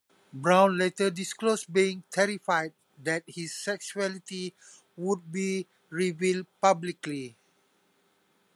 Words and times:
Browne 0.33 0.79
later 0.79 1.11
disclosed 1.11 1.71
being 1.71 2.01
"terrified" 2.09 2.73
that 3.03 3.21
his 3.27 3.53
sexuality 3.53 4.55
would 4.97 5.31
be 5.31 5.67
revealed 5.91 6.47
publicly. 6.59 7.35